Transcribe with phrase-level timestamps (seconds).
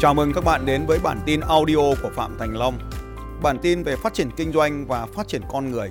[0.00, 2.78] Chào mừng các bạn đến với bản tin audio của Phạm Thành Long.
[3.42, 5.90] Bản tin về phát triển kinh doanh và phát triển con người.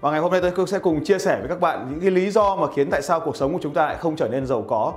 [0.00, 2.30] Và ngày hôm nay tôi sẽ cùng chia sẻ với các bạn những cái lý
[2.30, 4.64] do mà khiến tại sao cuộc sống của chúng ta lại không trở nên giàu
[4.68, 4.92] có.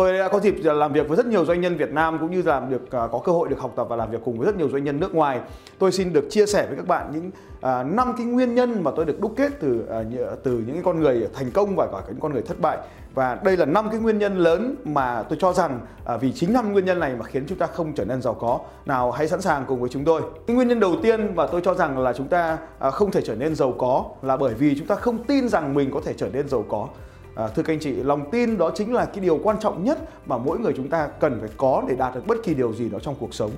[0.00, 2.42] Tôi đã có dịp làm việc với rất nhiều doanh nhân Việt Nam cũng như
[2.42, 4.56] làm được à, có cơ hội được học tập và làm việc cùng với rất
[4.56, 5.40] nhiều doanh nhân nước ngoài.
[5.78, 8.90] Tôi xin được chia sẻ với các bạn những à, năm cái nguyên nhân mà
[8.96, 10.02] tôi được đúc kết từ à,
[10.42, 12.78] từ những cái con người thành công và cả những con người thất bại.
[13.14, 15.80] Và đây là năm cái nguyên nhân lớn mà tôi cho rằng
[16.20, 18.60] vì chính năm nguyên nhân này mà khiến chúng ta không trở nên giàu có.
[18.86, 20.22] Nào, hãy sẵn sàng cùng với chúng tôi.
[20.46, 22.58] Cái nguyên nhân đầu tiên và tôi cho rằng là chúng ta
[22.92, 25.90] không thể trở nên giàu có là bởi vì chúng ta không tin rằng mình
[25.94, 26.88] có thể trở nên giàu có.
[27.34, 29.98] À, thưa các anh chị, lòng tin đó chính là cái điều quan trọng nhất
[30.26, 32.88] mà mỗi người chúng ta cần phải có để đạt được bất kỳ điều gì
[32.88, 33.50] đó trong cuộc sống.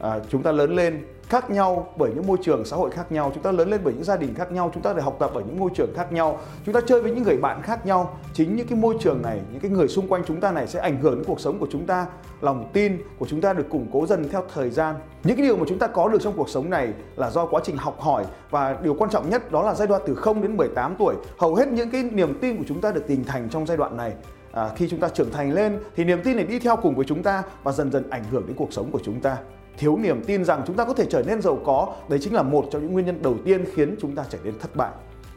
[0.00, 3.30] À, chúng ta lớn lên khác nhau bởi những môi trường xã hội khác nhau.
[3.34, 4.70] Chúng ta lớn lên bởi những gia đình khác nhau.
[4.74, 6.40] Chúng ta được học tập ở những môi trường khác nhau.
[6.66, 8.18] Chúng ta chơi với những người bạn khác nhau.
[8.32, 10.80] Chính những cái môi trường này những cái người xung quanh chúng ta này sẽ
[10.80, 12.06] ảnh hưởng đến cuộc sống của chúng ta.
[12.40, 14.94] Lòng tin của chúng ta được củng cố dần theo thời gian.
[15.24, 17.60] Những cái điều mà chúng ta có được trong cuộc sống này là do quá
[17.64, 18.24] trình học hỏi.
[18.50, 21.14] Và điều quan trọng nhất đó là giai đoạn từ 0 đến 18 tuổi.
[21.38, 23.96] Hầu hết những cái niềm tin của chúng ta được hình thành trong giai đoạn
[23.96, 24.12] này.
[24.52, 27.04] À, khi chúng ta trưởng thành lên thì niềm tin này đi theo cùng với
[27.04, 29.36] chúng ta và dần dần ảnh hưởng đến cuộc sống của chúng ta
[29.78, 32.42] thiếu niềm tin rằng chúng ta có thể trở nên giàu có đấy chính là
[32.42, 34.90] một trong những nguyên nhân đầu tiên khiến chúng ta trở nên thất bại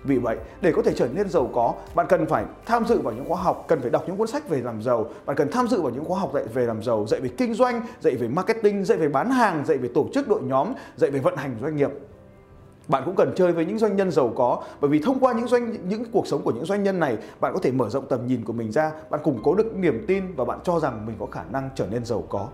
[0.04, 3.14] vì vậy, để có thể trở nên giàu có, bạn cần phải tham dự vào
[3.14, 5.68] những khóa học, cần phải đọc những cuốn sách về làm giàu, bạn cần tham
[5.68, 8.28] dự vào những khóa học dạy về làm giàu, dạy về kinh doanh, dạy về
[8.28, 11.56] marketing, dạy về bán hàng, dạy về tổ chức đội nhóm, dạy về vận hành
[11.62, 11.90] doanh nghiệp.
[12.88, 15.48] Bạn cũng cần chơi với những doanh nhân giàu có bởi vì thông qua những
[15.48, 18.28] doanh những cuộc sống của những doanh nhân này, bạn có thể mở rộng tầm
[18.28, 21.16] nhìn của mình ra, bạn củng cố được niềm tin và bạn cho rằng mình
[21.20, 22.48] có khả năng trở nên giàu có.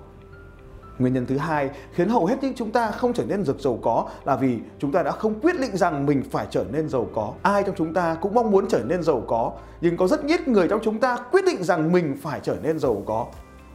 [0.99, 3.79] Nguyên nhân thứ hai khiến hầu hết những chúng ta không trở nên rực giàu
[3.81, 7.07] có là vì chúng ta đã không quyết định rằng mình phải trở nên giàu
[7.13, 7.33] có.
[7.41, 9.51] Ai trong chúng ta cũng mong muốn trở nên giàu có,
[9.81, 12.79] nhưng có rất ít người trong chúng ta quyết định rằng mình phải trở nên
[12.79, 13.25] giàu có.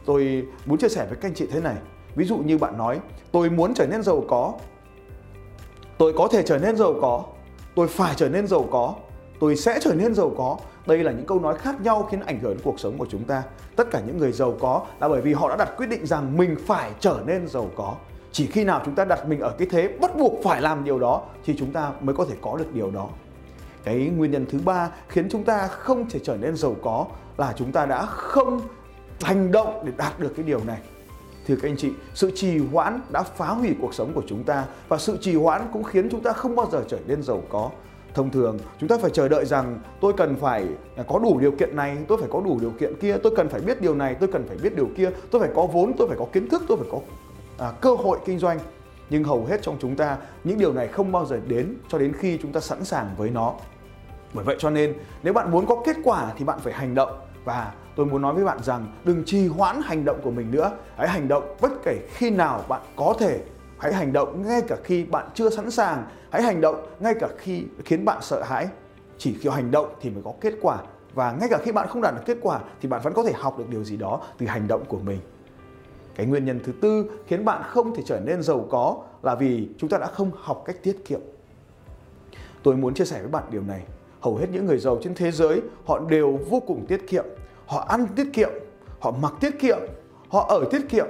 [0.05, 1.75] Tôi muốn chia sẻ với các anh chị thế này.
[2.15, 2.99] Ví dụ như bạn nói,
[3.31, 4.53] tôi muốn trở nên giàu có.
[5.97, 7.23] Tôi có thể trở nên giàu có.
[7.75, 8.95] Tôi phải trở nên giàu có.
[9.41, 12.39] Tôi sẽ trở nên giàu có đây là những câu nói khác nhau khiến ảnh
[12.39, 13.43] hưởng đến cuộc sống của chúng ta.
[13.75, 16.37] Tất cả những người giàu có là bởi vì họ đã đặt quyết định rằng
[16.37, 17.95] mình phải trở nên giàu có.
[18.31, 20.99] Chỉ khi nào chúng ta đặt mình ở cái thế bắt buộc phải làm điều
[20.99, 23.09] đó thì chúng ta mới có thể có được điều đó.
[23.83, 27.05] Cái nguyên nhân thứ ba khiến chúng ta không thể trở nên giàu có
[27.37, 28.61] là chúng ta đã không
[29.21, 30.79] hành động để đạt được cái điều này.
[31.47, 34.65] Thưa các anh chị, sự trì hoãn đã phá hủy cuộc sống của chúng ta
[34.87, 37.69] và sự trì hoãn cũng khiến chúng ta không bao giờ trở nên giàu có
[38.13, 40.67] thông thường chúng ta phải chờ đợi rằng tôi cần phải
[41.07, 43.61] có đủ điều kiện này tôi phải có đủ điều kiện kia tôi cần phải
[43.61, 46.17] biết điều này tôi cần phải biết điều kia tôi phải có vốn tôi phải
[46.17, 46.99] có kiến thức tôi phải có
[47.61, 48.59] à, cơ hội kinh doanh.
[49.09, 52.13] Nhưng hầu hết trong chúng ta những điều này không bao giờ đến cho đến
[52.19, 53.53] khi chúng ta sẵn sàng với nó.
[54.33, 57.19] Bởi vậy cho nên nếu bạn muốn có kết quả thì bạn phải hành động.
[57.43, 60.71] Và tôi muốn nói với bạn rằng đừng trì hoãn hành động của mình nữa.
[60.97, 63.39] Hãy hành động bất kể khi nào bạn có thể
[63.81, 66.03] Hãy hành động ngay cả khi bạn chưa sẵn sàng.
[66.29, 68.67] Hãy hành động ngay cả khi khiến bạn sợ hãi.
[69.17, 70.77] Chỉ khi hành động thì mới có kết quả.
[71.13, 73.31] Và ngay cả khi bạn không đạt được kết quả thì bạn vẫn có thể
[73.35, 75.19] học được điều gì đó từ hành động của mình.
[76.15, 79.69] Cái nguyên nhân thứ tư khiến bạn không thể trở nên giàu có là vì
[79.77, 81.21] chúng ta đã không học cách tiết kiệm.
[82.63, 83.83] Tôi muốn chia sẻ với bạn điều này.
[84.21, 87.25] Hầu hết những người giàu trên thế giới họ đều vô cùng tiết kiệm.
[87.65, 88.49] Họ ăn tiết kiệm,
[88.99, 89.79] họ mặc tiết kiệm,
[90.29, 91.07] họ ở tiết kiệm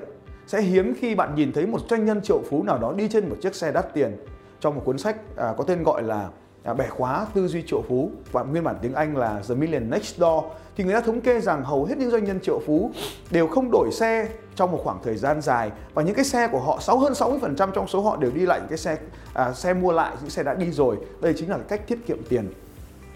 [0.52, 3.30] sẽ hiếm khi bạn nhìn thấy một doanh nhân triệu phú nào đó đi trên
[3.30, 4.18] một chiếc xe đắt tiền.
[4.60, 6.30] Trong một cuốn sách à, có tên gọi là
[6.64, 9.90] à, bẻ khóa tư duy triệu phú và nguyên bản tiếng Anh là The Million
[9.90, 10.46] Next Door
[10.76, 12.92] thì người ta thống kê rằng hầu hết những doanh nhân triệu phú
[13.32, 16.60] đều không đổi xe trong một khoảng thời gian dài và những cái xe của
[16.60, 18.98] họ sáu hơn 60% trong số họ đều đi lại những cái xe
[19.34, 20.98] à, xe mua lại những xe đã đi rồi.
[21.22, 22.54] Đây chính là cách tiết kiệm tiền.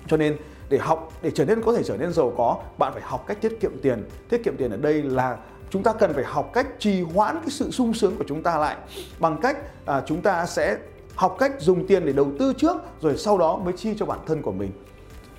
[0.07, 0.37] Cho nên
[0.69, 3.37] để học để trở nên có thể trở nên giàu có bạn phải học cách
[3.41, 4.03] tiết kiệm tiền.
[4.29, 5.37] Tiết kiệm tiền ở đây là
[5.69, 8.57] chúng ta cần phải học cách trì hoãn cái sự sung sướng của chúng ta
[8.57, 8.77] lại
[9.19, 10.77] bằng cách à, chúng ta sẽ
[11.15, 14.19] học cách dùng tiền để đầu tư trước rồi sau đó mới chi cho bản
[14.25, 14.71] thân của mình.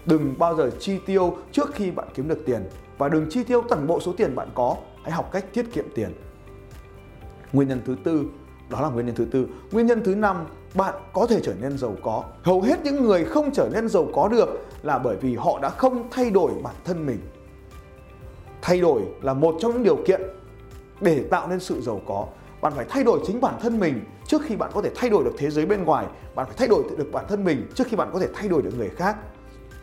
[0.07, 2.69] Đừng bao giờ chi tiêu trước khi bạn kiếm được tiền
[2.99, 4.77] và đừng chi tiêu toàn bộ số tiền bạn có.
[5.03, 6.15] Hãy học cách tiết kiệm tiền.
[7.53, 8.25] Nguyên nhân thứ tư
[8.69, 9.47] đó là nguyên nhân thứ tư.
[9.73, 10.45] Nguyên nhân thứ năm
[10.75, 12.25] bạn có thể trở nên giàu có.
[12.43, 15.69] Hầu hết những người không trở nên giàu có được là bởi vì họ đã
[15.69, 17.19] không thay đổi bản thân mình
[18.67, 20.21] thay đổi là một trong những điều kiện
[21.01, 22.27] để tạo nên sự giàu có.
[22.61, 25.25] Bạn phải thay đổi chính bản thân mình trước khi bạn có thể thay đổi
[25.25, 26.07] được thế giới bên ngoài.
[26.35, 28.63] Bạn phải thay đổi được bản thân mình trước khi bạn có thể thay đổi
[28.63, 29.17] được người khác.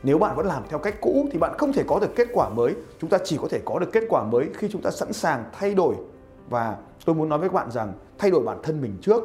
[0.04, 2.50] Nếu bạn vẫn làm theo cách cũ thì bạn không thể có được kết quả
[2.50, 2.76] mới.
[3.00, 5.44] Chúng ta chỉ có thể có được kết quả mới khi chúng ta sẵn sàng
[5.54, 5.96] thay đổi.
[6.50, 9.24] Và tôi muốn nói với các bạn rằng, thay đổi bản thân mình trước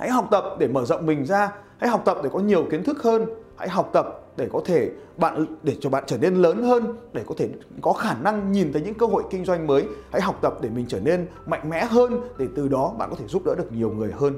[0.00, 1.52] hãy học tập để mở rộng mình ra.
[1.78, 3.26] Hãy học tập để có nhiều kiến thức hơn.
[3.56, 4.06] Hãy học tập
[4.36, 7.48] để có thể bạn, để cho bạn trở nên lớn hơn, để có thể
[7.82, 9.84] có khả năng nhìn thấy những cơ hội kinh doanh mới.
[10.12, 13.16] Hãy học tập để mình trở nên mạnh mẽ hơn, để từ đó bạn có
[13.16, 14.34] thể giúp đỡ được nhiều người hơn.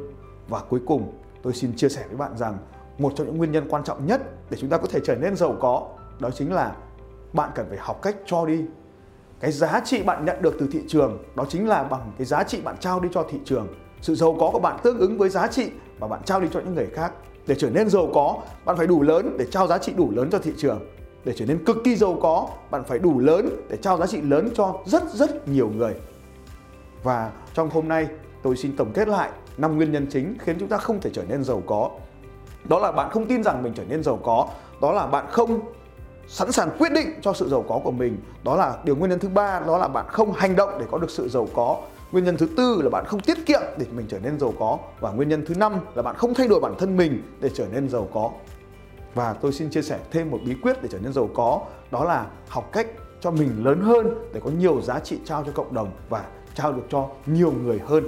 [0.48, 1.12] Và cuối cùng,
[1.42, 2.58] tôi xin chia sẻ với bạn rằng
[2.98, 4.20] một trong những nguyên nhân quan trọng nhất
[4.50, 5.88] để chúng ta có thể trở nên giàu có,
[6.18, 6.76] đó chính là
[7.32, 8.64] bạn cần phải học cách cho đi.
[9.40, 12.42] Cái giá trị bạn nhận được từ thị trường, đó chính là bằng cái giá
[12.42, 13.68] trị bạn trao đi cho thị trường
[14.02, 15.70] sự giàu có của bạn tương ứng với giá trị
[16.00, 17.12] mà bạn trao đi cho những người khác.
[17.46, 20.28] Để trở nên giàu có, bạn phải đủ lớn để trao giá trị đủ lớn
[20.32, 20.80] cho thị trường.
[21.24, 24.20] Để trở nên cực kỳ giàu có, bạn phải đủ lớn để trao giá trị
[24.20, 25.94] lớn cho rất rất nhiều người.
[27.02, 28.06] Và trong hôm nay,
[28.42, 31.22] tôi xin tổng kết lại năm nguyên nhân chính khiến chúng ta không thể trở
[31.28, 31.90] nên giàu có.
[32.64, 34.48] Đó là bạn không tin rằng mình trở nên giàu có.
[34.80, 35.60] Đó là bạn không
[36.28, 38.16] sẵn sàng quyết định cho sự giàu có của mình.
[38.44, 40.98] Đó là điều nguyên nhân thứ ba, đó là bạn không hành động để có
[40.98, 41.76] được sự giàu có
[42.12, 44.78] nguyên nhân thứ tư là bạn không tiết kiệm để mình trở nên giàu có
[45.00, 47.66] và nguyên nhân thứ năm là bạn không thay đổi bản thân mình để trở
[47.72, 48.30] nên giàu có
[49.14, 52.04] và tôi xin chia sẻ thêm một bí quyết để trở nên giàu có, đó
[52.04, 52.86] là học cách
[53.20, 56.24] cho mình lớn hơn để có nhiều giá trị trao cho cộng đồng và
[56.54, 58.04] trao được cho nhiều người hơn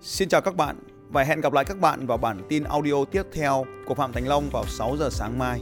[0.00, 0.76] Xin chào các bạn
[1.10, 4.28] và hẹn gặp lại các bạn vào bản tin audio tiếp theo của Phạm Thành
[4.28, 5.60] Long vào 6 giờ sáng mai.